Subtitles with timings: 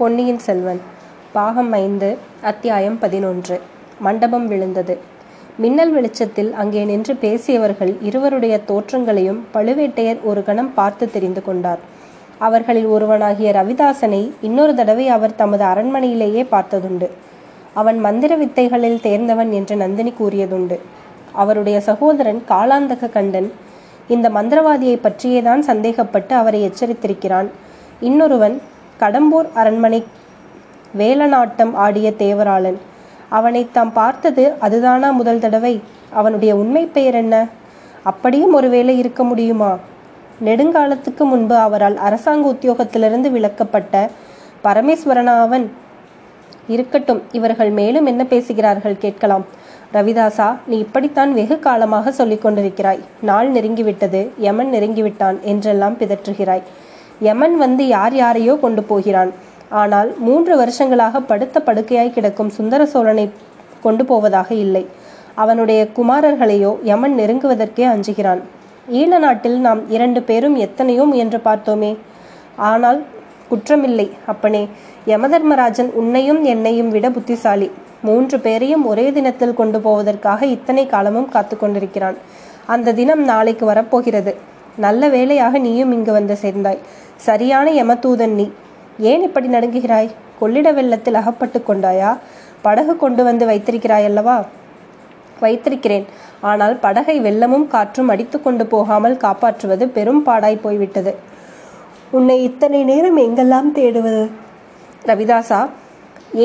[0.00, 0.80] பொன்னியின் செல்வன்
[1.32, 3.60] பாகம் ஐந்து அத்தியாயம் பதினொன்று.
[4.00, 4.98] மண்டபம் விழுந்தது.
[5.58, 11.78] மின்னல் வெளிச்சத்தில் அங்கே நின்று பேசியவர்கள் இருவருடைய தோற்றங்களையும் பழுவேட்டையர் ஒரு கணம் பார்த்து தெரிந்து கொண்டார்.
[12.38, 17.10] அவர்களில் ஒருவனாகிய ரவிதாசனை இன்னொரு தடவை அவர் தமது அரண்மனையிலேயே பார்த்ததுண்டு.
[17.74, 20.78] அவன் மந்திர வித்தைகளில் தேர்ந்தவன் என்று நந்தினி கூறியதுண்டு.
[21.32, 23.52] அவருடைய சகோதரன் காலாந்தக கண்டன்
[24.08, 27.46] இந்த மந்திரவாதியை பற்றியேதான் சந்தேகப்பட்டு அவரை எச்சரித்திருக்கிறான்.
[28.00, 28.62] இன்னொருவன்
[29.00, 30.04] கடம்பூர் அரண்மனை
[30.98, 32.78] வேலநாட்டம் ஆடிய தேவராளன்.
[33.28, 35.80] அவனை தாம் பார்த்தது அதுதானா முதல் தடவை?
[36.10, 37.46] அவனுடைய உண்மை பெயர் என்ன?
[38.02, 39.76] அப்படியும் ஒருவேளை இருக்க முடியுமா?
[40.44, 44.10] நெடுங்காலத்துக்கு முன்பு அவரால் அரசாங்க உத்தியோகத்திலிருந்து விலக்கப்பட்ட
[44.64, 45.66] பரமேஸ்வரனாவன்
[46.68, 49.44] இருக்கட்டும் இவர்கள் மேலும் என்ன பேசுகிறார்கள் கேட்கலாம்.
[49.92, 53.00] ரவிதாசா நீ இப்படித்தான் வெகு காலமாக சொல்லிக் கொண்டிருக்கிறாய்.
[53.20, 56.62] நாள் நெருங்கிவிட்டது யமன் நெருங்கிவிட்டான் என்றெல்லாம் பிதற்றுகிறாய்.
[57.28, 59.30] யமன் வந்து யார் யாரையோ கொண்டு போகிறான்.
[59.80, 63.26] ஆனால் மூன்று வருஷங்களாக படுத்த படுக்கையாய் கிடக்கும் சுந்தர சோழனை
[63.84, 64.84] கொண்டு போவதாக இல்லை.
[65.42, 68.40] அவனுடைய குமாரர்களையோ யமன் நெருங்குவதற்கே அஞ்சுகிறான்.
[69.00, 71.92] ஈழ நாட்டில் நாம் இரண்டு பேரும் எத்தனையோ முயன்று பார்த்தோமே.
[72.70, 72.98] ஆனால்
[73.50, 74.06] குற்றமில்லை.
[74.32, 74.62] அப்பனே
[75.12, 77.68] யமதர்மராஜன் உன்னையும் என்னையும் விட புத்திசாலி.
[78.08, 82.16] மூன்று பேரையும் ஒரே தினத்தில் கொண்டு போவதற்காக இத்தனை காலமும் காத்து கொண்டிருக்கிறான்.
[82.74, 84.32] அந்த தினம் நாளைக்கு வரப்போகிறது.
[84.86, 86.80] நல்ல வேலையாக நீயும் இங்கு வந்து சேர்ந்தாய்.
[87.28, 88.46] சரியான யமதூதன் நீ.
[89.10, 90.10] ஏன் இப்படி நடுங்குகிறாய்?
[90.40, 92.10] கொள்ளிட வெள்ளத்தில் அகப்பட்டு கொண்டாயா?
[92.62, 94.36] படகு கொண்டு வந்து வைத்திருக்கிறாய் அல்லவா
[95.40, 96.06] வைத்திருக்கிறேன்.
[96.50, 101.12] ஆனால் படகை வெள்ளமும் காற்றும் அடித்து கொண்டு போகாமல் காப்பாற்றுவது பெரும் பாடாய் போய்விட்டது.
[102.10, 104.24] உன்னை இத்தனை நேரம் எங்கெல்லாம் தேடுவது?
[105.10, 105.60] ரவிதாசா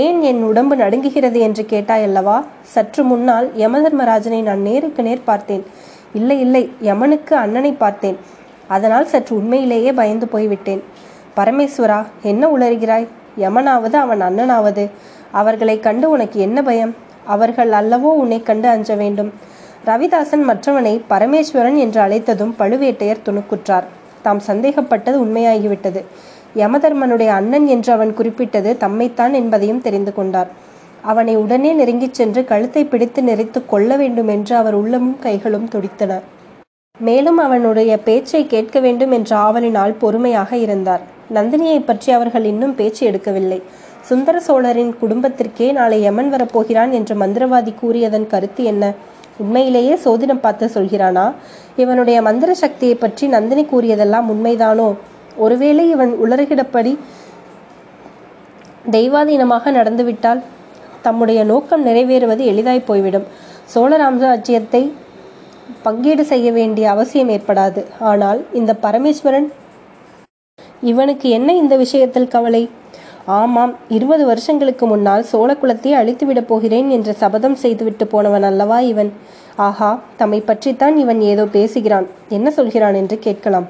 [0.03, 2.37] ஏன் என் உடம்பு நடுங்குகிறது என்று கேட்டாயல்லவா?
[2.73, 5.65] சற்று முன்னால் யமதர்மராஜனை நான் நேருக்கு நேர் பார்த்தேன்.
[6.19, 8.17] இல்லை இல்லை யமனுக்கு அண்ணனை பார்த்தேன்.
[8.67, 10.83] அதனால் சற்று உண்மையிலேயே பயந்து போய்விட்டேன்.
[11.37, 13.07] பரமேஸ்வரா என்ன உளறுகிறாய்?
[13.39, 14.85] யமனாவது அவன் அண்ணனாவது.
[15.31, 16.93] அவர்களை கண்டு உனக்கு என்ன பயம்?
[17.25, 19.31] அவர்கள் அல்லவோ உன்னை கண்டு அஞ்ச வேண்டும்.
[19.85, 23.87] ரவிதாசன் மற்றவனை பரமேஸ்வரன் என்று அழைத்ததும் பழுவேட்டையர் துணுக்குற்றார்.
[24.21, 26.01] தாம் சந்தேகப்பட்டது உண்மையாகிவிட்டது.
[26.55, 30.51] யமதர்மனுடைய அண்ணன் என்று அவன் குறிப்பிட்டது தம்மைத்தான் என்பதையும் தெரிந்து கொண்டார்.
[31.11, 36.13] அவனை உடனே நெருங்கிச் சென்று கழுத்தை பிடித்து நெறித்து கொள்ள வேண்டும் என்று அவர் உள்ளமும் கைகளும் துடித்தன.
[36.99, 41.03] மேலும் அவனுடைய பேச்சை கேட்க வேண்டும் என்ற ஆவலினால் பொறுமையாக இருந்தார்.
[41.33, 43.59] நந்தினியை பற்றி அவர்கள் இன்னும் பேச்சு எடுக்கவில்லை.
[44.01, 48.93] சுந்தர சோழரின் குடும்பத்திற்கே நாளை யமன் வரப்போகிறான் என்று மந்திரவாதி கூறியதன் கருத்து என்ன?
[49.37, 51.27] உண்மையிலேயே சோதிடம் பார்த்து சொல்கிறானா?
[51.83, 54.89] இவனுடைய மந்திர சக்தியை பற்றி நந்தினி கூறியதெல்லாம் உண்மைதானோ?
[55.35, 56.93] ஒருவேளை இவன் உளறுகிடப்படி
[58.91, 60.41] தெய்வாதீனமாக நடந்துவிட்டால்
[61.07, 63.27] தம்முடைய நோக்கம் நிறைவேறுவது எளிதாய் போய்விடும்.
[63.73, 64.83] சோழராமராஜ்யத்தை
[65.85, 67.81] பங்கீடு செய்ய வேண்டிய அவசியம் ஏற்படாது.
[68.11, 69.47] ஆனால் இந்த பரமேஸ்வரன்
[70.91, 72.63] இவனுக்கு என்ன இந்த விஷயத்தில் கவலை?
[73.37, 79.11] ஆமாம் இருபது வருஷங்களுக்கு முன்னால் சோழகுலத்தை அழித்துவிடப் போகிறேன் என்று சபதம் செய்துவிட்டு போனவன் அல்லவா இவன்?
[79.67, 79.89] ஆஹா
[80.19, 82.07] தம்மை பற்றித்தான் இவன் ஏதோ பேசுகிறான்.
[82.37, 83.67] என்ன சொல்கிறான் என்று கேட்கலாம்.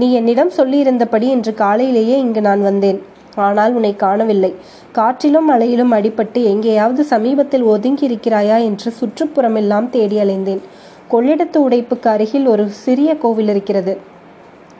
[0.00, 2.98] நீ என்னிடம் சொல்லியிருந்தபடி இன்று காலையிலேயே இங்கு நான் வந்தேன்.
[3.36, 4.54] ஆனால் உன்னை காணவில்லை.
[4.92, 10.62] காற்றிலும் மழையிலும் அடிபட்டு எங்கேயாவது சமீபத்தில் ஒதுங்கி இருக்கிறாயா என்று சுற்றுப்புறமெல்லாம் தேடி அலைந்தேன்.
[11.10, 14.14] கொள்ளிடத்து உடைப்புக்கு அருகில் ஒரு சிறிய கோவில் இருக்கிறது.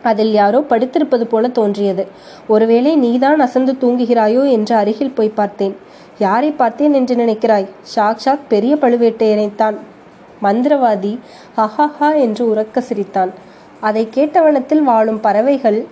[0.03, 2.07] அதில் யாரோ படுத்திருப்பது போல தோன்றியது.
[2.49, 5.77] ஒருவேளை நீதான் அசந்து தூங்குகிறாயோ என்று அருகில் போய் பார்த்தேன்.
[6.19, 7.69] யாரை பார்த்தேன் என்று நினைக்கிறாய்?
[7.97, 9.77] சாக்ஷாத் பெரிய பழுவேட்டையனைத்தான்
[10.43, 11.19] மந்திரவாதி
[11.57, 13.33] ஹஹஹா என்று உறக்க சிரித்தான்.
[13.81, 15.87] அதை கேட்டவனத்தில் வாழும் பறவைகள்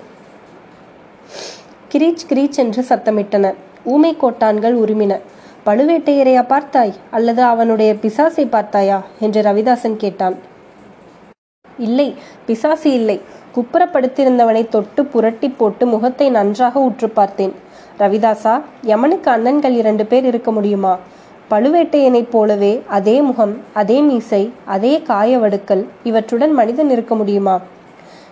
[1.94, 3.55] கிரீச் கிரீச் என்று சத்தமிட்டன.
[3.84, 5.21] ஊமை கோட்டான்கள் உருமின.
[5.66, 9.03] பழுவேட்டையரையா பார்த்தாய் அல்லது அவனுடைய பிசாசை பார்த்தாயா?
[9.21, 10.37] என்று ரவிதாசன் கேட்டான்.
[11.78, 12.15] இல்லை
[12.47, 13.21] பிசாசி இல்லை.
[13.55, 17.53] குப்புறப்படுத்திருந்தவனை தொட்டு புரட்டி போட்டு முகத்தை நன்றாக உற்று பார்த்தேன்.
[17.99, 20.99] ரவிதாசா யமனுக்கு அண்ணன்கள் இரண்டு பேர் இருக்க முடியுமா?
[21.50, 27.61] பழுவேட்டையனைப் போலவே அதே முகம் அதே மீசை அதே காயவடுக்கல் இவற்றுடன் மனிதன் இருக்க முடியுமா?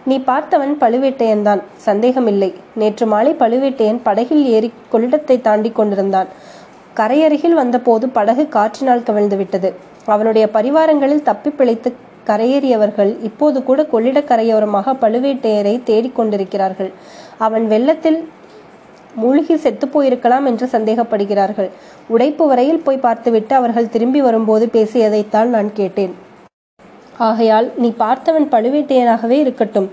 [0.05, 1.61] நீ பார்த்தவன் பழுவேட்டையன்தான்.
[1.77, 2.55] சந்தேகமில்லை.
[2.75, 6.29] நேற்று மாலை பழுவேட்டையன் படகில் ஏறி கொள்ளிடத்தை தாண்டி கொண்டிருந்தான்.
[6.97, 9.75] கரையருகில் வந்தபோது படகு காற்றினால் கவிழ்ந்து விட்டது.
[10.05, 11.91] அவனுடைய பரிவாரங்களில் தப்பி பிழைத்து
[12.27, 16.91] கரையேறியவர்கள் இப்போது கூட கொள்ளிட கரையோரமாக பழுவேட்டையரை தேடிக்கொண்டிருக்கிறார்கள்
[17.39, 18.29] அவன் வெள்ளத்தில்
[19.15, 21.71] மூழ்கி செத்து போயிருக்கலாம் என்று சந்தேகப்படுகிறார்கள்.
[22.09, 26.15] உடைப்பு வரையில் போய் பார்த்துவிட்டு அவர்கள் திரும்பி வரும்போது பேசியதைத்தான் நான் கேட்டேன்.
[27.19, 29.91] ஆகையால் நீ பார்த்தவன் பழுவேட்டையனாகவே இருக்கட்டும்.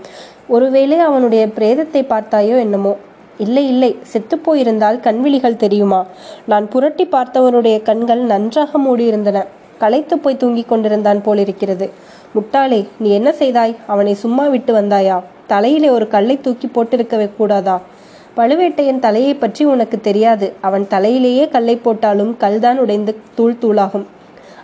[0.48, 2.96] ஒருவேளை அவனுடைய பிரேதத்தை பார்த்தாயோ என்னமோ.
[3.38, 6.06] இல்லை இல்லை செத்துப்போயிருந்தால் கண்விழிகள் தெரியுமா?
[6.46, 9.44] நான் புரட்டி பார்த்தவனுடைய கண்கள் நன்றாக மூடியிருந்தன.
[9.78, 11.90] களைத்து போய் தூங்கிக் கொண்டிருந்தான் போலிருக்கிறது.
[12.34, 13.76] முட்டாளே நீ என்ன செய்தாய்?
[13.86, 15.22] அவனை சும்மா விட்டு வந்தாயா?
[15.46, 17.80] தலையிலே ஒரு கல்லை தூக்கி போட்டிருக்கவே கூடாதா?
[18.36, 20.52] பழுவேட்டையன் தலையை பற்றி உனக்கு தெரியாது.
[20.60, 24.04] அவன் தலையிலேயே கல்லை போட்டாலும் கல்தான் உடைந்து தூள் தூளாகும்.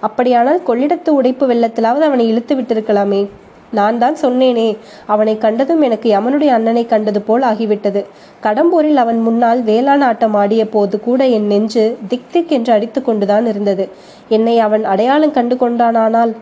[0.01, 3.29] அப்படியானால் கொள்ளிடத்து உடைப்பு வெள்ளத்திலாவது அவனை இழுத்து விட்டிருக்கலாமே.
[3.71, 4.77] நான் தான் சொன்னேனே
[5.07, 8.05] அவனை கண்டதும் எனக்கு யமனுடைய அண்ணனை கண்டது போல் ஆகிவிட்டது.
[8.43, 13.47] கடம்பூரில் அவன் முன்னால் வேளாண் ஆட்டம் ஆடிய போது கூட என் நெஞ்சு திக் திக் என்று அடித்து கொண்டுதான்
[13.47, 13.89] இருந்தது.
[14.29, 16.35] என்னை அவன் அடையாளம் கண்டு கொண்டானானால்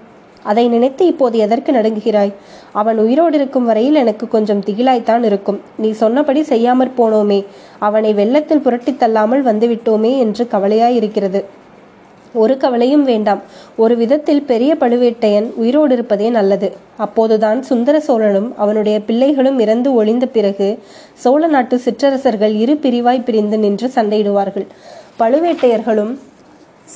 [0.42, 2.32] அதை நினைத்து இப்போது எதற்கு நடுங்குகிறாய்?
[2.72, 5.60] அவன் உயிரோடு இருக்கும் வரையில் எனக்கு கொஞ்சம் திகிலாய்த்தான் இருக்கும்.
[5.76, 7.44] நீ சொன்னபடி செய்யாமற் போனோமே
[7.78, 11.42] அவனை வெள்ளத்தில் புரட்டித் தள்ளாமல் வந்துவிட்டோமே என்று கவலையாயிருக்கிறது.
[12.42, 13.40] ஒரு கவலையும் வேண்டாம்.
[13.82, 16.68] ஒரு விதத்தில் பெரிய பழுவேட்டையன் உயிரோடு இருப்பதே நல்லது.
[17.04, 20.68] அப்போதுதான் சுந்தர சோழனும் அவனுடைய பிள்ளைகளும் இறந்து ஒளிந்த பிறகு
[21.24, 24.66] சோழ நாட்டு சிற்றரசர்கள் இரு பிரிவாய் பிரிந்து நின்று சண்டையிடுவார்கள்.
[25.18, 26.12] பழுவேட்டையர்களும்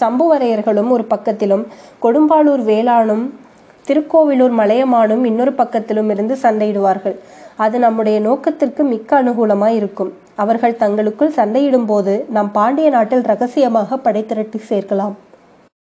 [0.00, 1.66] சம்புவரையர்களும் ஒரு பக்கத்திலும்
[2.02, 3.26] கொடும்பாளூர் வேளாணும்
[3.88, 7.16] திருக்கோவிலூர் மலையமானும் இன்னொரு பக்கத்திலும் இருந்து சண்டையிடுவார்கள்.
[7.56, 10.10] அது நம்முடைய நோக்கத்திற்கு மிக்க அனுகூலமாய் இருக்கும்.
[10.42, 15.14] அவர்கள் தங்களுக்குள் சண்டையிடும் போது நம் பாண்டிய நாட்டில் ரகசியமாக படை திரட்டி சேர்க்கலாம்.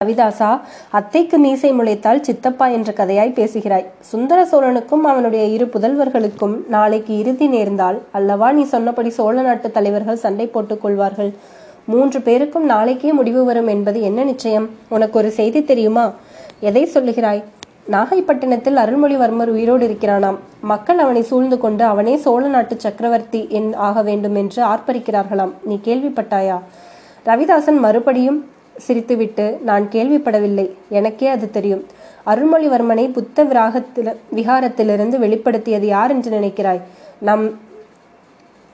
[0.03, 0.59] ரவிதாசா
[0.89, 3.85] அத்தைக்கு மீசை முளைத்தால் சித்தப்பா என்ற கதையாய் பேசுகிறாய்.
[3.99, 10.47] சுந்தர சோழனுக்கும் அவனுடைய இரு புதல்வர்களுக்கும் நாளைக்கு இறுதி நேர்ந்தால் அல்லவா நீ சொன்னபடி சோழ நாட்டு தலைவர்கள் சண்டை
[10.47, 11.31] போட்டுக் கொள்வார்கள்?
[11.85, 14.69] மூன்று பேருக்கும் நாளைக்கே முடிவு வரும் என்பது என்ன நிச்சயம்?
[14.89, 16.13] உனக்கு ஒரு செய்தி தெரியுமா?
[16.59, 17.43] எதை சொல்லுகிறாய்?
[17.91, 20.37] நாகைப்பட்டினத்தில் அருள்மொழிவர்மர் உயிரோடு இருக்கிறானாம்.
[20.61, 25.51] மக்கள் அவனை சூழ்ந்து கொண்டு அவனே சோழ நாட்டு சக்கரவர்த்தி என் ஆக வேண்டும் என்று ஆர்ப்பரிக்கிறார்களாம்.
[25.63, 26.59] நீ கேள்விப்பட்டாயா?
[27.25, 28.39] ரவிதாசன் மறுபடியும்
[28.87, 30.71] சிரித்துவிட்டு நான் கேள்விப்படவில்லை.
[30.89, 31.85] எனக்கே அது தெரியும்.
[32.25, 36.81] அருள்மொழிவர்மனை புத்த விராகத்தில் விகாரத்திலிருந்து வெளிப்படுத்தியது யார் என்று நினைக்கிறாய்?
[37.19, 37.45] நம்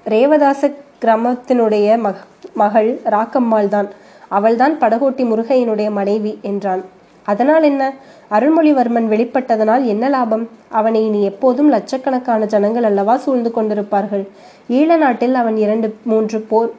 [0.06, 0.72] ரேவதாச
[1.02, 2.18] கிராமத்தினுடைய மக
[2.54, 3.88] மகள் ராக்கம்மாள் தான்
[4.28, 6.84] அவள்தான் படகோட்டி முருகையனுடைய மனைவி என்றான்.
[7.24, 7.94] அதனால் என்ன?
[8.32, 10.50] அருள்மொழிவர்மன் வெளிப்பட்டதனால் என்ன லாபம்?
[10.70, 14.26] அவனை இனி எப்போதும் லட்சக்கணக்கான ஜனங்கள் அல்லவா சூழ்ந்து கொண்டிருப்பார்கள்?
[14.70, 16.72] ஈழ நாட்டில் அவன் இரண்டு மூன்று போர்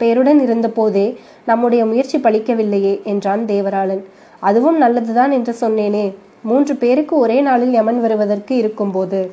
[0.00, 1.16] பேருடன் இருந்தபோதே
[1.46, 4.02] நம்முடைய முயற்சி பலிக்கவில்லையே என்றான் தேவராளன்.
[4.38, 6.14] அதுவும் நல்லதுதான் என்று சொன்னேனே.
[6.42, 9.32] மூன்று பேருக்கு ஒரே நாளில் யமன் வருவதற்கு இருக்கும்போது.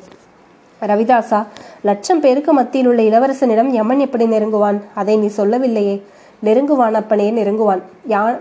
[0.82, 1.46] ரவிதாசா
[1.82, 4.80] லட்சம் பேருக்கு மத்தியில் உள்ள இளவரசனிடம் யமன் எப்படி நெருங்குவான்?
[4.94, 6.02] அதை நீ சொல்லவில்லையே.
[6.44, 7.80] நெருங்குவான் அப்பனே நெருங்குவான்.
[8.08, 8.38] யா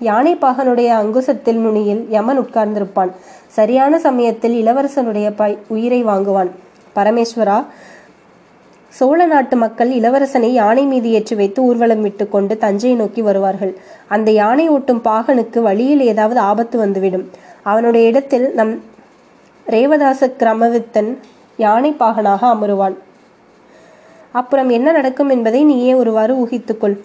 [0.00, 3.10] யானை பாகனுடைய அங்குசத்தில் நுனியில் யமன் உட்கார்ந்திருப்பான்.
[3.46, 6.50] சரியான சமயத்தில் இளவரசனுடைய பை உயிரை வாங்குவான்.
[6.96, 7.64] பரமேஸ்வரா
[8.98, 13.72] சோழ நாட்டு மக்கள் இளவரசனை யானை மீது ஏற்றி வைத்து ஊர்வலம் விட்டு கொண்டு தஞ்சையை நோக்கி வருவார்கள்.
[14.08, 17.30] அந்த யானை ஓட்டும் பாகனுக்கு வழியில் ஏதாவது ஆபத்து வந்துவிடும்.
[17.62, 18.72] அவனுடைய இடத்தில் நம்
[19.66, 21.10] ரேவதாச கிரமவித்தன்
[21.56, 22.96] யானை பாகனாக அமருவான்.
[24.32, 26.96] அப்புறம் என்ன நடக்கும் என்பதை நீயே ஒருவாறு ஊகித்துக்கொள்.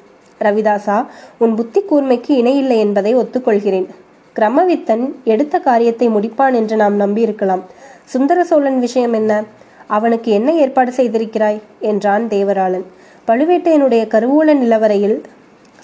[0.41, 1.05] ரவிதாசா
[1.37, 3.87] உன் புத்தி கூர்மைக்கு இணையில்லை என்பதை ஒத்துக்கொள்கிறேன்.
[4.35, 7.63] கிரமவித்தன் எடுத்த காரியத்தை முடிப்பான் என்று நாம் நம்பியிருக்கலாம்.
[8.05, 9.43] சுந்தர சோழன் விஷயம் என்ன?
[9.87, 11.59] அவனுக்கு என்ன ஏற்பாடு செய்திருக்கிறாய்?
[11.79, 12.85] என்றான் தேவராளன்.
[13.27, 15.23] பழுவேட்டையனுடைய கருவூல நிலவரையில்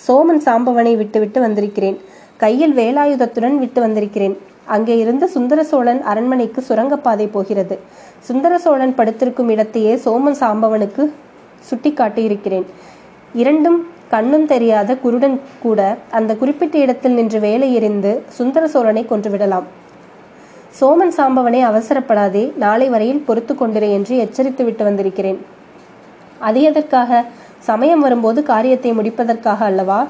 [0.07, 1.97] சோமன் சாம்பவனை விட்டுவிட்டு வந்திருக்கிறேன்.
[2.37, 4.37] கையில் வேலாயுதத்துடன் விட்டு வந்திருக்கிறேன்.
[4.65, 7.79] அங்கே இருந்து சுந்தர சோழன் அரண்மனைக்கு சுரங்கப்பாதை போகிறது.
[8.19, 11.11] சுந்தர சோழன் படுத்திருக்கும் இடத்தையே சோமன் சாம்பவனுக்கு
[11.59, 12.65] சுட்டி காட்டியிருக்கிறேன்
[13.33, 19.63] இரண்டும் கண்ணும் தெரியாத குருடன் கூட அந்த குறிப்பிட்ட இடத்தில் நின்று வேலை எறிந்து சுந்தர சோழனை கொன்றுவிடலாம்.
[20.79, 25.39] சோமன் சாம்பவனே அவசரப்படாதே நாளை வரையில் பொறுத்து கொண்டிரு என்று எச்சரித்து விட்டு வந்திருக்கிறேன்.
[26.39, 27.23] அது எதற்காக?
[27.59, 30.07] சமயம் வரும்போது காரியத்தை முடிப்பதற்காக அல்லவா?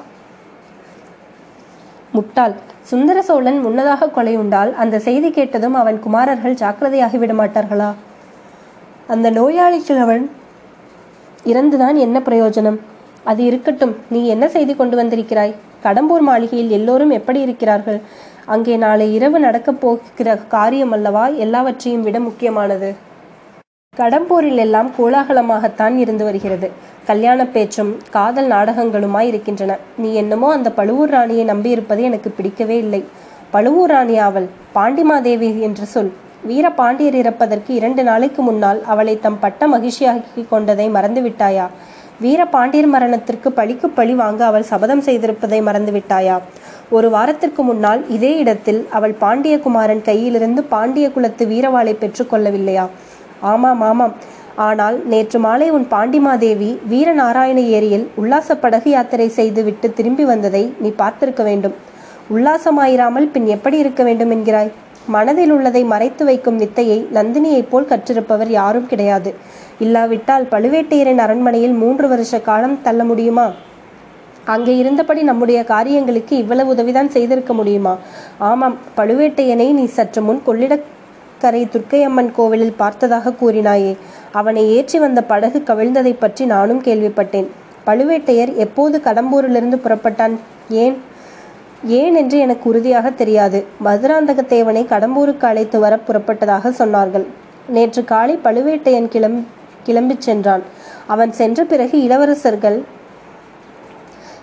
[2.12, 2.54] முட்டாள்.
[2.82, 7.94] சுந்தர சோழன் முன்னதாக கொலையுண்டால் அந்த செய்தி கேட்டதும் அவன் குமாரர்கள் ஜாக்கிரதையாகிவிட மாட்டார்களா?
[9.08, 10.32] அந்த நோயாளி கிழவன்
[11.44, 12.80] இறந்துதான் என்ன பிரயோஜனம்?
[13.24, 13.96] அது இருக்கட்டும்.
[14.10, 15.54] நீ என்ன செய்தி கொண்டு வந்திருக்கிறாய்?
[15.84, 18.00] கடம்பூர் மாளிகையில் எல்லோரும் எப்படி இருக்கிறார்கள்?
[18.46, 21.28] அங்கே நாளை இரவு நடக்கப் போகிற காரியம் அல்லவா?
[21.28, 22.90] எல்லாவற்றையும் விட முக்கியமானது.
[23.98, 26.72] கடம்பூரில் எல்லாம் கோலாகலமாகத்தான் இருந்து வருகிறது.
[27.06, 29.78] கல்யாண பேச்சும் காதல் நாடகங்களுமாய் இருக்கின்றன.
[29.98, 33.04] நீ என்னமோ அந்த பழுவூர் ராணியை நம்பியிருப்பது எனக்கு பிடிக்கவே இல்லை.
[33.52, 36.12] பழுவூர் ராணி அவள் பாண்டிமாதேவி என்று சொல்.
[36.44, 41.66] வீர பாண்டியர் இறப்பதற்கு இரண்டு நாளைக்கு முன்னால் அவளை தம் பட்ட மகிழ்ச்சியாக்கி கொண்டதை மறந்துவிட்டாயா?
[42.24, 46.36] வீர பாண்டியர் மரணத்திற்கு பழிக்கு பழி வாங்க அவள் சபதம் செய்திருப்பதை மறந்துவிட்டாயா?
[46.90, 52.86] ஒரு வாரத்திற்கு முன்னால் இதே இடத்தில் அவள் பாண்டியகுமாரன் கையிலிருந்து பாண்டிய குலத்து வீரவாளை பெற்றுக்கொள்ளவில்லையா?
[53.52, 54.14] ஆமாம் ஆமாம்.
[54.68, 60.92] ஆனால் நேற்று மாலை உன் பாண்டிமாதேவி வீரநாராயண ஏரியில் உல்லாச படகு யாத்திரை செய்து விட்டு திரும்பி வந்ததை நீ
[60.98, 61.76] பார்த்திருக்க வேண்டும்.
[62.36, 64.72] உல்லாசமாயிராமல் பின் எப்படி இருக்க வேண்டும் என்கிறாய்?
[65.06, 69.36] மனதில் உள்ளதை மறைத்து வைக்கும் வித்தையை நந்தினியைப் போல் கற்றிருப்பவர் யாரும் கிடையாது.
[69.80, 73.52] இல்லாவிட்டால் பழுவேட்டையரின் அரண்மனையில் மூன்று வருஷ காலம் தள்ள முடியுமா?
[74.46, 77.98] அங்கே இருந்தபடி நம்முடைய காரியங்களுக்கு இவ்வளவு உதவிதான் செய்திருக்க முடியுமா?
[78.38, 80.82] ஆமாம் பழுவேட்டையனை நீ சற்று முன் கொள்ளிடக்கரை
[81.42, 83.98] துர்க்கையம்மன் கோவிலில் பார்த்ததாக கூறினாயே.
[84.32, 87.48] அவனை ஏற்றி வந்த படகு கவிழ்ந்ததைப் பற்றி நானும் கேள்விப்பட்டேன்.
[87.86, 90.36] பழுவேட்டையர் எப்போது கடம்பூரிலிருந்து புறப்பட்டான்?
[90.70, 90.98] ஏன்?
[91.84, 93.66] ஏன் என்று எனக்கு உறுதியாக தெரியாது.
[93.86, 97.26] மதுராந்தகத்தேவனை கடம்பூருக்கு அழைத்து வர புறப்பட்டதாக சொன்னார்கள்.
[97.68, 99.48] நேற்று காலை பழுவேட்டையன் கிளம்
[99.88, 100.64] கிளம்பிச் சென்றான்.
[101.08, 102.84] அவன் சென்ற பிறகு இளவரசர்கள்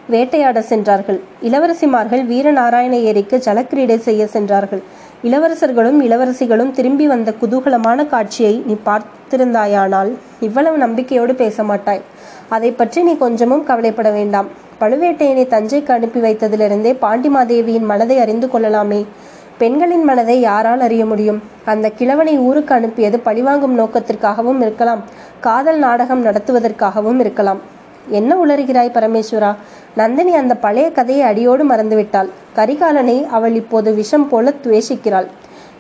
[0.09, 1.21] வேட்டையாட சென்றார்கள்.
[1.43, 4.83] இளவரசிமார்கள் வீரநாராயண ஏரிக்கு ஜலக்கிரீடை செய்ய சென்றார்கள்.
[5.23, 12.03] இளவரசர்களும் இளவரசிகளும் திரும்பி வந்த குதூகலமான காட்சியை நீ பார்த்திருந்தாயானால் இவ்வளவு நம்பிக்கையோடு பேச மாட்டாய்.
[12.49, 14.67] அதை பற்றி நீ கொஞ்சமும் கவலைப்பட வேண்டாம்.
[14.81, 19.07] பழுவேட்டையனை தஞ்சைக்கு அனுப்பி வைத்ததிலிருந்தே பாண்டிமாதேவியின் மனதை அறிந்து கொள்ளலாமே.
[19.59, 21.43] பெண்களின் மனதை யாரால் அறிய முடியும்?
[21.65, 25.03] அந்த கிழவனை ஊருக்கு அனுப்பியது பழிவாங்கும் நோக்கத்திற்காகவும் இருக்கலாம்
[25.41, 27.61] காதல் நாடகம் நடத்துவதற்காகவும் இருக்கலாம்.
[28.09, 29.55] என்ன உளறுகிறாய் பரமேஸ்வரா?
[29.97, 32.29] நந்தினி அந்த பழைய கதையை அடியோடு மறந்துவிட்டாள்.
[32.57, 35.27] கரிகாலனை அவள் இப்போது விஷம் போல துவேஷிக்கிறாள்.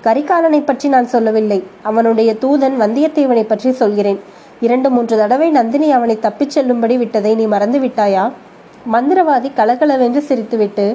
[0.04, 1.64] கரிகாலனை பற்றி நான் சொல்லவில்லை.
[1.82, 4.20] அவனுடைய தூதன் வந்தியத்தேவனை பற்றி சொல்கிறேன்.
[4.60, 8.30] இரண்டு மூன்று தடவை நந்தினி அவனை தப்பிச் செல்லும்படி விட்டதை நீ மறந்துவிட்டாயா?
[8.94, 10.86] மந்திரவாதி கலகலவென்று சிரித்துவிட்டு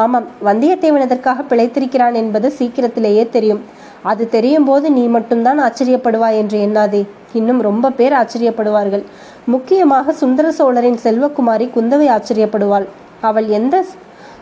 [0.00, 3.62] ஆமாம் வந்தியத்தேவன் எதற்காக பிழைத்திருக்கிறான் என்பது சீக்கிரத்திலேயே தெரியும்.
[4.10, 7.02] அது தெரியும் போது நீ மட்டும்தான் ஆச்சரியப்படுவாய் என்று எண்ணாதே.
[7.40, 9.04] இன்னும் ரொம்ப பேர் ஆச்சரியப்படுவார்கள்.
[9.54, 12.86] முக்கியமாக சுந்தர சோழரின் செல்வகுமாரி குந்தவை ஆச்சரியப்படுவாள்.
[13.28, 13.84] அவள் எந்த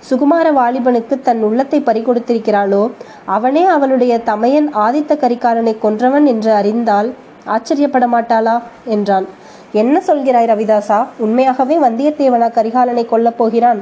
[0.09, 2.83] சுகுமார வாலிபனுக்கு தன் உள்ளத்தை பறிகொடுத்திருக்கிறாளோ
[3.37, 7.11] அவனே அவளுடைய தமையன் ஆதித்த கரிகாலனை கொன்றவன் என்று அறிந்தால்
[7.57, 8.57] ஆச்சரியப்பட மாட்டாளா
[8.95, 9.27] என்றான்.
[9.73, 11.07] என்ன சொல்கிறாய் ரவிதாசா?
[11.19, 13.81] உண்மையாகவே வந்தியத்தேவனா கரிகாலனை கொல்லப் போகிறான்.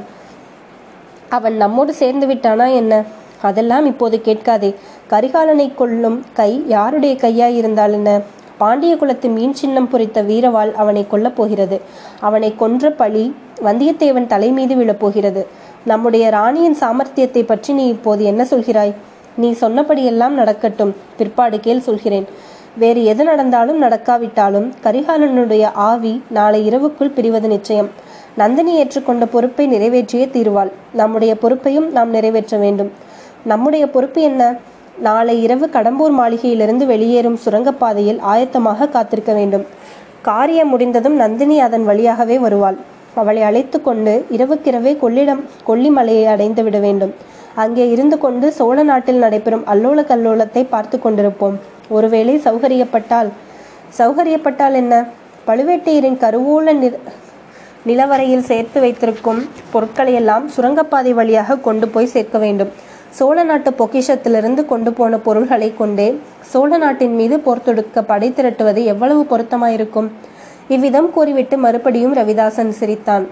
[1.29, 3.03] அவன் நம்மோடு சேர்ந்து விட்டானா என்ன?
[3.41, 4.75] அதெல்லாம் இப்போது கேட்காதே.
[5.09, 8.21] கரிகாலனை கொல்லும் கை யாருடைய கையாய் இருந்தால் என்ன?
[8.57, 11.81] பாண்டிய குலத்து மீன் சின்னம் பொறித்த வீரவாள் அவனை கொல்லப் போகிறது.
[12.19, 15.45] அவனை கொன்ற பழி வந்தியத்தேவன் தலை மீது விழப்போகிறது
[15.85, 18.93] நம்முடைய ராணியின் சாமர்த்தியத்தை பற்றி நீ இப்போது என்ன சொல்கிறாய்?
[19.35, 20.95] நீ சொன்னபடியெல்லாம் நடக்கட்டும்.
[21.17, 22.27] பிற்பாடு கேள் சொல்கிறேன்.
[22.81, 27.89] வேறு எது நடந்தாலும் நடக்காவிட்டாலும் கரிகாலனுடைய ஆவி நாளை இரவுக்குள் பிரிவது நிச்சயம்.
[28.35, 30.71] நந்தினி ஏற்றுக்கொண்ட பொறுப்பை நிறைவேற்றியே தீர்வாள்.
[30.93, 32.91] நம்முடைய பொறுப்பையும் நாம் நிறைவேற்ற வேண்டும்.
[33.51, 34.43] நம்முடைய பொறுப்பு என்ன?
[35.07, 39.65] நாளை இரவு கடம்பூர் மாளிகையிலிருந்து வெளியேறும் சுரங்கப்பாதையில் ஆயத்தமாக காத்திருக்க வேண்டும்.
[40.21, 42.77] காரியம் முடிந்ததும் நந்தினி அதன் வழியாகவே வருவாள்.
[43.15, 47.13] அவளை அழைத்து கொண்டு இரவுக்கிரவே கொள்ளிடம் கொல்லிமலையை அடைந்து விட வேண்டும்.
[47.55, 51.57] அங்கே இருந்து கொண்டு சோழ நாட்டில் நடைபெறும் அல்லோல கல்லோலத்தை பார்த்து கொண்டிருப்போம்.
[51.89, 53.29] ஒருவேளை சௌகரியப்பட்டால்.
[53.97, 54.95] சௌகரியப்பட்டால் என்ன?
[55.47, 56.91] பழுவேட்டையரின் கருவூல
[57.87, 59.39] நிலவரையில் சேர்த்து வைத்திருக்கும்
[59.73, 62.71] பொருட்களையெல்லாம் சுரங்கப்பாதை வழியாக கொண்டு போய் சேர்க்க வேண்டும்.
[63.09, 66.07] சோழ நாட்டு பொக்கிஷத்திலிருந்து கொண்டு போன பொருள்களை கொண்டே
[66.51, 70.09] சோழ நாட்டின் மீது போர் தொடுக்க படை திரட்டுவது எவ்வளவு பொருத்தமாயிருக்கும்?
[70.67, 73.25] இவ்விதம் கூறிவிட்டு மறுபடியும் ரவிதாசன் சிரித்தான்.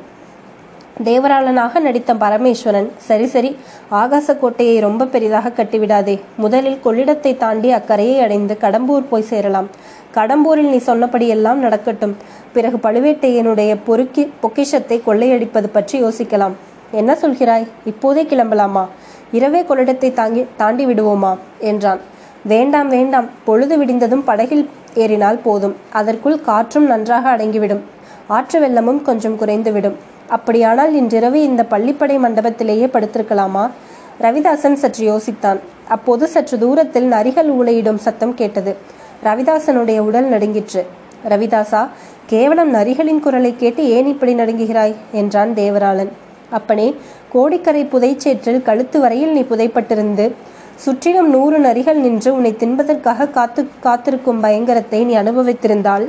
[1.04, 2.88] தேவராளனாக நடித்த பரமேஸ்வரன்.
[2.98, 3.58] சரி சரி
[3.92, 6.22] ஆகாசக்கோட்டையை ரொம்ப பெரிதாக கட்டிவிடாதே.
[6.38, 9.68] முதலில் கொள்ளிடத்தை தாண்டி அக்கரையை அடைந்து கடம்பூர் போய் சேரலாம்.
[10.14, 12.18] கடம்பூரில் நீ சொன்னபடியெல்லாம் நடக்கட்டும்.
[12.54, 16.52] பிறகு பழுவேட்டையனுடைய பொறுக்கி பொக்கிஷத்தை கொள்ளையடிப்பது பற்றி யோசிக்கலாம்.
[16.92, 17.68] என்ன சொல்கிறாய்?
[17.86, 18.86] இப்போதே கிளம்பலாமா?
[19.32, 21.38] இரவே கொள்ளிடத்தை தாங்கி தாண்டி விடுவோமா?
[21.60, 22.00] என்றான்.
[22.44, 23.30] வேண்டாம் வேண்டாம்.
[23.46, 25.76] பொழுது விடிந்ததும் படகில் ஏறினால் போதும்.
[25.92, 27.80] அதற்குள் காற்றும் நன்றாக அடங்கிவிடும்.
[28.28, 29.96] ஆற்று வெள்ளமும் கொஞ்சம் குறைந்துவிடும்.
[30.28, 33.70] அப்படியானால் இன்றிரவு இந்த பள்ளிப்படை மண்டபத்திலேயே படுத்திருக்கலாமா?
[34.22, 35.60] ரவிதாசன் சற்று யோசித்தான்.
[35.88, 38.76] அப்போது சற்று தூரத்தில் நரிகள் ஊளையிடும் சத்தம் கேட்டது.
[39.24, 40.86] ரவிதாசனுடைய உடல் நடுங்கிற்று.
[41.30, 41.88] ரவிதாசா
[42.26, 44.96] கேவலம் நரிகளின் குரலை கேட்டு ஏன் இப்படி நடுங்குகிறாய்?
[45.12, 46.12] என்றான் தேவராளன்.
[46.50, 46.96] அப்பனே
[47.34, 50.32] கோடிக்கரை புதைச்சேற்றில் கழுத்து வரையில் நீ புதைப்பட்டிருந்து
[50.76, 56.08] சுற்றிலும் நூறு நரிகள் நின்று உன்னை தின்பதற்காக காத்து காத்திருக்கும் பயங்கரத்தை நீ அனுபவித்திருந்தால்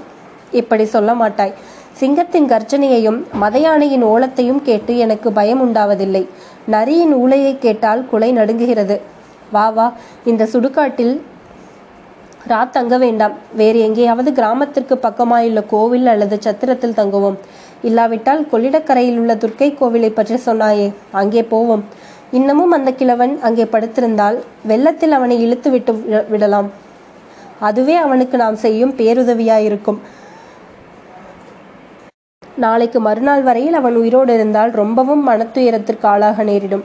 [0.51, 1.53] இப்படி சொல்ல மாட்டாய்.
[2.00, 6.21] சிங்கத்தின் கர்ஜனையையும் மதையானையின் ஓலத்தையும் கேட்டு எனக்கு பயம் உண்டாவதில்லை.
[6.75, 8.97] நரியின் ஊலையை கேட்டால் குலை நடுங்குகிறது.
[9.55, 9.87] வா வா
[10.31, 11.14] இந்த சுடுகாட்டில்
[12.50, 13.35] ரா தங்க வேண்டாம்.
[13.61, 17.38] வேறு எங்கேயாவது கிராமத்திற்கு பக்கமாயுள்ள கோவில் அல்லது சத்திரத்தில் தங்குவோம்.
[17.88, 20.88] இல்லாவிட்டால் கொள்ளிடக்கரையில் உள்ள துர்க்கை கோவிலை பற்றி சொன்னாயே.
[21.23, 21.85] அங்கே போவோம்.
[22.38, 24.38] இன்னமும் அந்த கிழவன் அங்கே படுத்திருந்தால்
[24.73, 25.95] வெள்ளத்தில் அவனை இழுத்து விட்டு
[26.33, 26.71] விடலாம்.
[27.69, 30.00] அதுவே அவனுக்கு நாம் செய்யும் பேருதவியாயிருக்கும்.
[32.59, 36.85] நாளைக்கு மறுநாள் வரையில் அவன் உயிரோடு இருந்தால் ரொம்பவும் மனத்துயரத்திற்கு ஆளாக நேரிடும்.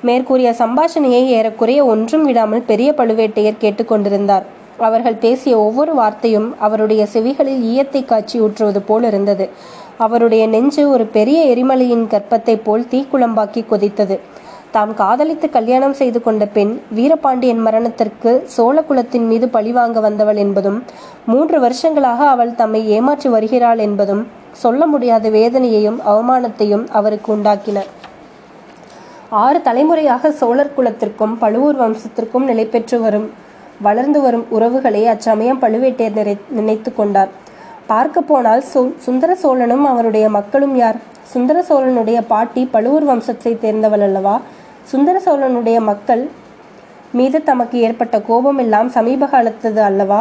[0.00, 4.44] மேற்கூறிய சம்பாஷணையை ஏறக்குறைய ஒன்றும் விடாமல் பெரிய பழுவேட்டையர் கேட்டுக்கொண்டிருந்தார்
[4.78, 9.46] அவர்கள் பேசிய ஒவ்வொரு வார்த்தையும் அவருடைய செவிகளில் ஈயத்தை காட்சி ஊற்றுவது போல் இருந்தது.
[9.96, 14.16] அவருடைய நெஞ்சு ஒரு பெரிய எரிமலையின் கற்பத்தைப் போல் தீக்குழம்பாக்கி கொதித்தது.
[14.70, 20.78] தாம் காதலித்து கல்யாணம் செய்து கொண்ட பெண் வீரபாண்டியன் மரணத்திற்கு சோழ குலத்தின் மீது பழிவாங்க வந்தவள் என்பதும்
[21.26, 24.24] மூன்று வருஷங்களாக அவள் தம்மை ஏமாற்றி வருகிறாள் என்பதும்
[24.62, 27.78] சொல்ல முடியாத வேதனையையும் அவமானத்தையும் அவருக்கு உண்டாக்கின
[29.42, 33.26] ஆறு தலைமுறையாக சோழர் குலத்திற்கும் பழுவூர் வம்சத்திற்கும் நிலை பெற்று வரும்
[33.86, 37.30] வளர்ந்து வரும் உறவுகளை அச்சமயம் பழுவேட்டையர் நிறை நினைத்து கொண்டார்.
[37.90, 38.62] பார்க்க போனால்
[39.06, 40.98] சுந்தர சோழனும் அவருடைய மக்களும் யார்?
[41.32, 44.36] சுந்தர சோழனுடைய பாட்டி பழுவூர் வம்சத்தை சேர்ந்தவள் அல்லவா?
[44.92, 46.22] சுந்தர சோழனுடைய மக்கள்
[47.18, 50.20] மீது தமக்கு ஏற்பட்ட கோபம் எல்லாம் சமீப காலத்தது அல்லவா?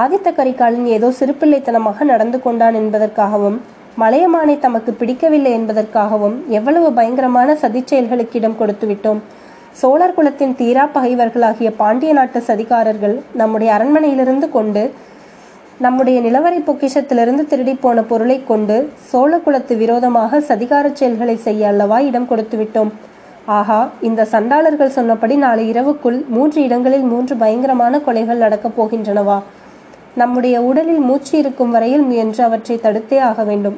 [0.00, 3.58] ஆதித்த கரிகாலன் ஏதோ சிறுபிள்ளைத்தனமாக நடந்து கொண்டான் என்பதற்காகவும்
[4.02, 9.20] மலையமானை தமக்கு பிடிக்கவில்லை என்பதற்காகவும் எவ்வளவு பயங்கரமான சதிச் செயல்களுக்கு இடம் கொடுத்து விட்டோம்.
[9.80, 14.82] சோழர் குலத்தின் தீரா பகைவர்களாகிய பாண்டிய நாட்டு சதிகாரர்கள் நம்முடைய அரண்மனையிலிருந்து கொண்டு
[15.84, 18.76] நம்முடைய நிலவரை பொக்கிஷத்திலிருந்து திருடி போன பொருளை கொண்டு
[19.10, 22.90] சோழ குலத்து விரோதமாக சதிகார செயல்களை செய்ய அல்லவா இடம் கொடுத்து விட்டோம்.
[23.58, 29.38] ஆஹா இந்த சண்டாளர்கள் சொன்னபடி நாளை இரவுக்குள் மூன்று இடங்களில் மூன்று பயங்கரமான கொலைகள் நடக்கப் போகின்றனவா?
[30.14, 33.76] நம்முடைய உடலில் மூச்சு இருக்கும் வரையில் முயன்று அவற்றை தடுத்தே ஆக வேண்டும்.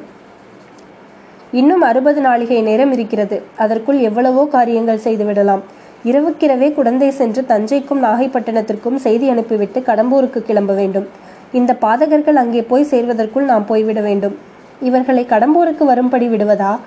[1.51, 3.41] இன்னும் அறுபது நாளிகை நேரம் இருக்கிறது.
[3.57, 5.63] அதற்குள் எவ்வளவோ காரியங்கள் செய்துவிடலாம்.
[6.03, 11.07] இரவுக்கிரவே குடந்தை சென்று தஞ்சைக்கும் நாகைப்பட்டினத்திற்கும் செய்தி அனுப்பிவிட்டு கடம்பூருக்கு கிளம்ப வேண்டும்.
[11.51, 14.35] இந்த பாதகர்கள் அங்கே போய் சேர்வதற்குள் நாம் போய்விட வேண்டும்.
[14.81, 16.77] இவர்களை கடம்பூருக்கு வரும்படி விடுவதா?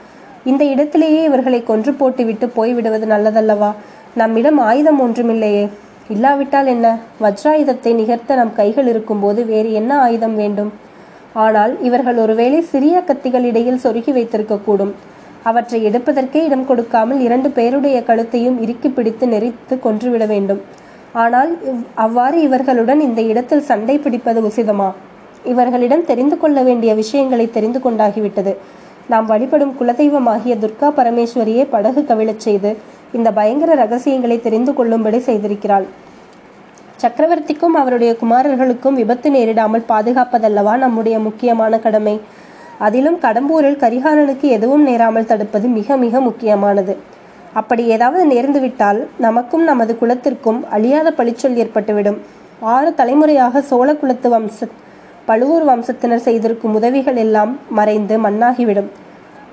[0.44, 3.70] இந்த இடத்திலேயே இவர்களை கொன்று போட்டுவிட்டு போய்விடுவது நல்லதல்லவா?
[4.14, 5.68] நம்மிடம் ஆயுதம் ஒன்றுமில்லையே.
[6.10, 6.98] இல்லாவிட்டால் என்ன?
[7.20, 10.72] வஜ்ராயுதத்தை நிகர்த்த நம் கைகள் இருக்கும்போது வேறு என்ன ஆயுதம் வேண்டும்?
[11.32, 14.92] ஆனால் இவர்கள் ஒருவேளை சிறிய கத்திகள் இடையில் சொருகி வைத்திருக்கக்கூடும்.
[15.42, 20.60] அவற்றை எடுப்பதற்கே இடம் கொடுக்காமல் இரண்டு பேருடைய கழுத்தையும் இறுக்கி பிடித்து நெறித்து கொன்றுவிட வேண்டும்.
[21.12, 24.92] ஆனால் இவ்- அவ்வாறு இவர்களுடன் இந்த இடத்தில் சண்டை பிடிப்பது உசிதமா?
[25.44, 28.56] இவர்களிடம் தெரிந்து கொள்ள வேண்டிய விஷயங்களை தெரிந்து கொண்டாகிவிட்டது.
[29.08, 32.76] நாம் வழிபடும் குலதெய்வமாகிய துர்கா பரமேஸ்வரியை படகு கவிழச் செய்து
[33.12, 35.86] இந்த பயங்கர ரகசியங்களை தெரிந்து கொள்ளும்படி செய்திருக்கிறாள்.
[36.96, 42.20] சக்கரவர்த்திக்கும் அவருடைய குமாரர்களுக்கும் விபத்து நேரிடாமல் பாதுகாப்பதல்லவா நம்முடைய முக்கியமான கடமை.
[42.78, 46.96] அதிலும் கடம்பூரில் கரிகாலனுக்கு எதுவும் நேராமல் தடுப்பது மிக மிக முக்கியமானது.
[47.54, 52.18] அப்படி ஏதாவது நேர்ந்துவிட்டால் நமக்கும் நமது குலத்திற்கும் அழியாத பழிச்சொல் ஏற்பட்டுவிடும்.
[52.60, 54.68] ஆறு தலைமுறையாக சோழ குலத்து வம்ச
[55.26, 58.90] பழுவூர் வம்சத்தினர் செய்திருக்கும் உதவிகள் எல்லாம் மறைந்து மண்ணாகிவிடும்.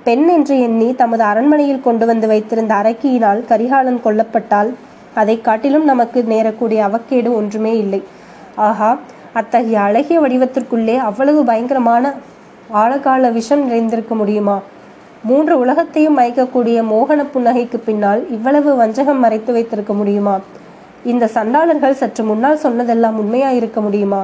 [0.07, 4.69] பெண் என்று எண்ணி தமது அரண்மனையில் கொண்டு வந்து வைத்திருந்த அரக்கியினால் கரிகாலன் கொல்லப்பட்டால்
[5.21, 8.01] அதை காட்டிலும் நமக்கு நேரக்கூடிய அவக்கேடு ஒன்றுமே இல்லை.
[8.67, 8.89] ஆஹா
[9.39, 12.13] அத்தகைய அழகிய வடிவத்திற்குள்ளே அவ்வளவு பயங்கரமான
[12.81, 14.57] ஆழகால விஷம் நிறைந்திருக்க முடியுமா?
[15.23, 20.35] மூன்று உலகத்தையும் மயக்கக்கூடிய மோகன புன்னகைக்கு பின்னால் இவ்வளவு வஞ்சகம் மறைத்து வைத்திருக்க முடியுமா?
[21.11, 24.21] இந்த சண்டாளர்கள் சற்று முன்னால் சொன்னதெல்லாம் உண்மையாயிருக்க முடியுமா?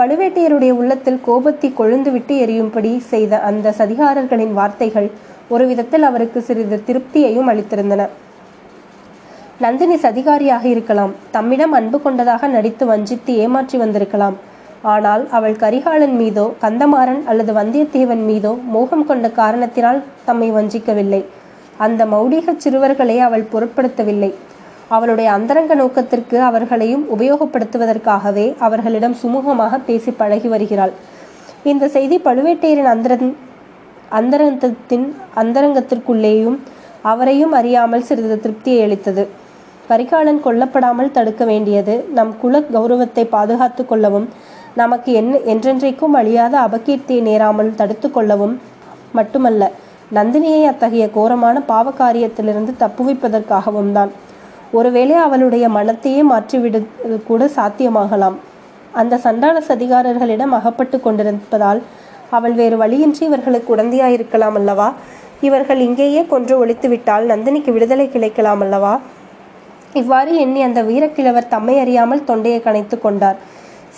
[0.00, 5.08] பழுவேட்டையருடைய உள்ளத்தில் கோபத்தை கொழுந்துவிட்டு எரியும்படி செய்த அந்த சதிகாரர்களின் வார்த்தைகள்
[5.54, 8.02] ஒரு விதத்தில் அவருக்கு சிறிது திருப்தியையும் அளித்திருந்தன.
[9.64, 11.12] நந்தினி சதிகாரியாக இருக்கலாம்.
[11.34, 14.36] தம்மிடம் அன்பு கொண்டதாக நடித்து வஞ்சித்து ஏமாற்றி வந்திருக்கலாம்.
[14.92, 21.22] ஆனால் அவள் கரிகாலன் மீதோ கந்தமாறன் அல்லது வந்தியத்தேவன் மீதோ மோகம் கொண்ட காரணத்தினால் தம்மை வஞ்சிக்கவில்லை.
[21.86, 24.30] அந்த மௌடிகச் சிறுவர்களை அவள் பொருட்படுத்தவில்லை.
[24.94, 30.92] அவளுடைய அந்தரங்க நோக்கத்திற்கு அவர்களையும் உபயோகப்படுத்துவதற்காகவே அவர்களிடம் சுமூகமாக பேசி பழகி வருகிறாள்.
[31.70, 33.28] இந்த செய்தி பழுவேட்டையரின் அந்தரன்
[34.18, 35.06] அந்தரங்கத்தின்
[35.42, 36.56] அந்தரங்கத்திற்குள்ளேயும்
[37.10, 39.24] அவரையும் அறியாமல் சிறிது திருப்தியை அளித்தது.
[39.90, 44.26] கரிகாலன் கொல்லப்படாமல் தடுக்க வேண்டியது நம் குல கௌரவத்தை பாதுகாத்து கொள்ளவும்
[44.80, 48.54] நமக்கு என்ன என்றென்றைக்கும் அழியாத அபகீர்த்தியை நேராமல் தடுத்து கொள்ளவும்
[49.18, 49.70] மட்டுமல்ல
[50.18, 54.12] நந்தினியை அத்தகைய கோரமான பாவ காரியத்திலிருந்து தப்புவிப்பதற்காகவும் தான்.
[54.72, 58.36] ஒருவேளை அவளுடைய மனத்தையே மாற்றிவிடுவது கூட சாத்தியமாகலாம்.
[59.00, 61.80] அந்த சண்டாள சதிகாரர்களிடம் அகப்பட்டு கொண்டிருப்பதால்
[62.30, 64.88] அவள் வேறு வழியின்றி இவர்களுக்கு உடந்தையாயிருக்கலாம் அல்லவா?
[65.40, 68.94] இவர்கள் இங்கேயே கொன்று ஒழித்துவிட்டால் நந்தினிக்கு விடுதலை கிடைக்கலாம் அல்லவா?
[70.00, 73.38] இவ்வாறு எண்ணி அந்த வீரக்கிழவர் தம்மை அறியாமல் தொண்டையை கணைத்து கொண்டார்.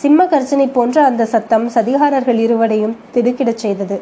[0.03, 3.97] சிம்ம கர்ஜனை போன்ற அந்த சத்தம் சதிகாரர்கள் இருவரையும் திடுக்கிடச் செய்தது.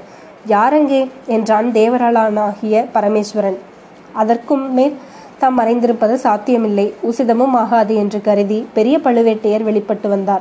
[0.49, 3.59] யாரெங்கே என்றான் தேவராளானாகிய பரமேஸ்வரன்.
[4.13, 4.95] அதற்கும் மேல்
[5.41, 6.95] தாம் மறைந்திருப்பது சாத்தியமில்லை.
[7.03, 10.41] உசிதமும் ஆகாது என்று கருதி பெரிய பழுவேட்டையர் வெளிப்பட்டு வந்தார்.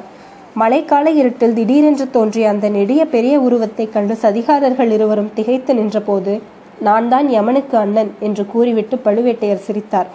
[0.60, 6.42] மழைக்கால இருட்டில் திடீரென்று தோன்றிய அந்த நெடிய பெரிய உருவத்தைக் கண்டு சதிகாரர்கள் இருவரும் திகைத்து நின்றபோது
[6.80, 10.08] நான் தான் யமனுக்கு அண்ணன் என்று கூறிவிட்டு பழுவேட்டையர் சிரித்தார்.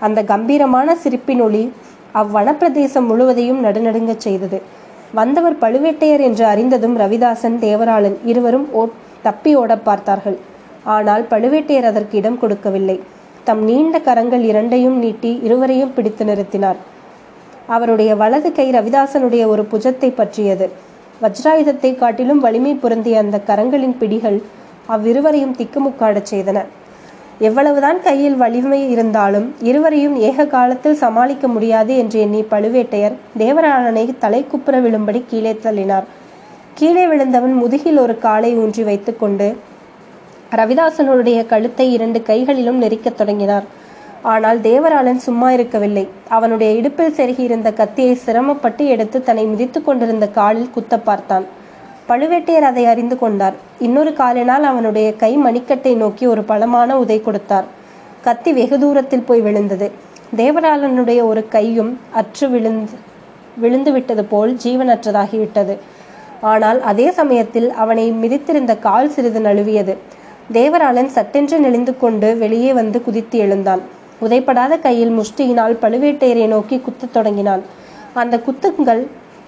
[0.00, 1.72] அந்த கம்பீரமான சிரிப்பின் ஒளி
[2.14, 4.62] அவ்வனப்பிரதேசம் முழுவதையும் நடுநடுங்கச் செய்தது.
[5.14, 8.86] வந்தவர் பழுவேட்டையர் என்று அறிந்ததும் ரவிதாசன் தேவராளன் இருவரும் ஓ
[9.22, 10.38] தப்பி ஓட பார்த்தார்கள்.
[10.84, 13.00] ஆனால் பழுவேட்டையர் அதற்கு இடம் கொடுக்கவில்லை.
[13.44, 16.78] தம் நீண்ட கரங்கள் இரண்டையும் நீட்டி இருவரையும் பிடித்து நிறுத்தினார்.
[17.66, 20.66] அவருடைய வலது கை ரவிதாசனுடைய ஒரு புஜத்தை பற்றியது.
[21.22, 24.38] வஜ்ராயுதத்தை காட்டிலும் வலிமை பொருந்திய அந்த கரங்களின் பிடிகள்
[24.94, 26.58] அவ்விருவரையும் திக்குமுக்காடச் செய்தன.
[27.38, 34.80] எவ்வளவுதான் கையில் வலிமை இருந்தாலும் இருவரையும் ஏக காலத்தில் சமாளிக்க முடியாது என்று எண்ணி பழுவேட்டையர் தேவராளனை தலை குப்புற
[34.80, 36.08] விழும்படி கீழே தள்ளினார்.
[36.74, 39.48] கீழே விழுந்தவன் முதுகில் ஒரு காலை ஊன்றி வைத்துக்கொண்டு
[40.58, 43.66] ரவிதாசனுடைய கழுத்தை இரண்டு கைகளிலும் நெரிக்கத் தொடங்கினார்.
[44.32, 46.04] ஆனால் தேவராளன் சும்மா இருக்கவில்லை.
[46.28, 51.46] அவனுடைய இடுப்பில் செருகியிருந்த கத்தியை சிரமப்பட்டு எடுத்து தன்னை மிதித்து கொண்டிருந்த காலில் குத்த பார்த்தான்.
[52.08, 53.56] பழுவேட்டையர் அதை அறிந்து கொண்டார்.
[53.78, 57.68] இன்னொரு காலினால் அவனுடைய கை மணிக்கட்டை நோக்கி ஒரு பலமான உதை கொடுத்தார்.
[58.26, 59.88] கத்தி வெகு தூரத்தில் போய் விழுந்தது.
[60.36, 62.96] தேவராளனுடைய ஒரு கையும் அற்று விழுந்து
[63.62, 65.74] விழுந்து விட்டது போல் ஜீவனற்றதாகிவிட்டது.
[66.52, 69.94] ஆனால் அதே சமயத்தில் அவனை மிதித்திருந்த கால் சிறிது நழுவியது.
[70.52, 73.80] தேவராளன் சட்டென்று நெளிந்து கொண்டு வெளியே வந்து குதித்து எழுந்தான்.
[74.22, 77.62] உதைப்படாத கையில் முஷ்டியினால் பழுவேட்டையரை நோக்கி குத்தத் தொடங்கினான்.
[78.14, 79.06] அந்த குத்துங்கள்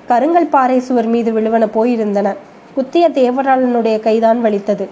[0.09, 2.35] கருங்கல் பாறை சுவர் மீது விழுவன போயிருந்தன.
[2.75, 4.89] குத்திய தேவராளனுடைய கைதான் வலித்தது.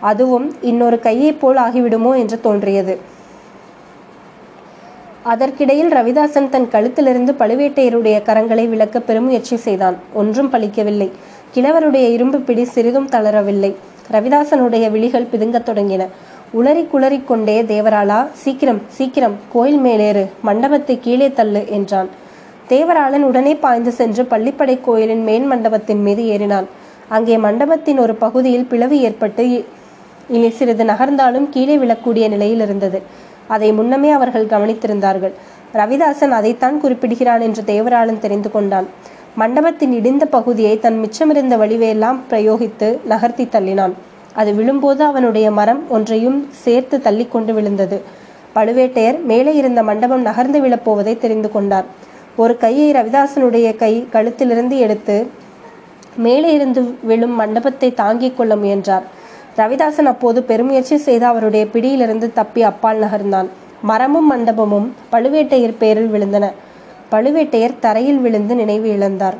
[0.00, 2.98] அதுவும் இன்னொரு கையைப் போல் ஆகிவிடுமோ என்று தோன்றியது.
[5.24, 9.96] அதற்கிடையில் ரவிதாசன் தன் கழுத்திலிருந்து பழுவேட்டையருடைய கரங்களை விளக்க பெருமுயற்சி செய்தான்.
[10.14, 11.10] ஒன்றும் பலிக்கவில்லை
[11.54, 13.74] கிழவருடைய இரும்பு பிடி சிறிதும் தளரவில்லை.
[14.12, 16.06] ரவிதாசனுடைய விழிகள் பிதுங்கத் தொடங்கின.
[16.58, 22.08] உளறி குளறிக் கொண்டே தேவராளா சீக்கிரம் சீக்கிரம் கோயில் மேலேறு மண்டபத்தை கீழே தள்ளு என்றான்.
[22.68, 26.64] தேவராளன் உடனே பாய்ந்து சென்று பள்ளிப்படை கோயிலின் மேன் மண்டபத்தின் மீது ஏறினான்.
[27.08, 29.64] அங்கே மண்டபத்தின் ஒரு பகுதியில் பிளவு ஏற்பட்டு
[30.28, 33.02] இனி சிறிது நகர்ந்தாலும் கீழே விழக்கூடிய நிலையில் இருந்தது.
[33.46, 35.32] அதை முன்னமே அவர்கள் கவனித்திருந்தார்கள்.
[35.74, 38.86] ரவிதாசன் அதைத்தான் குறிப்பிடுகிறான் என்று தேவராளன் தெரிந்து கொண்டான்.
[39.40, 43.92] மண்டபத்தின் இடிந்த பகுதியை தன் மிச்சமிருந்த வடிவையெல்லாம் பிரயோகித்து நகர்த்தி தள்ளினான்.
[44.34, 47.98] அது விழும்போது அவனுடைய மரம் ஒன்றையும் சேர்த்து தள்ளி கொண்டு விழுந்தது.
[48.54, 51.84] பழுவேட்டையர் மேலே இருந்த மண்டபம் நகர்ந்து விழப்போவதை தெரிந்து கொண்டார்.
[52.36, 55.26] ஒரு கையை ரவிதாசனுடைய கை கழுத்திலிருந்து எடுத்து
[56.16, 59.02] மேலே இருந்து விழும் மண்டபத்தை தாங்கிக் கொள்ள முயன்றார்.
[59.56, 63.46] ரவிதாசன் அப்போது பெருமுயற்சி செய்து அவருடைய பிடியிலிருந்து தப்பி அப்பால் நகர்ந்தான்.
[63.82, 66.46] மரமும் மண்டபமும் பழுவேட்டையர் பேரில் விழுந்தன.
[67.10, 69.36] பழுவேட்டையர் தரையில் விழுந்து நினைவு இழந்தார்.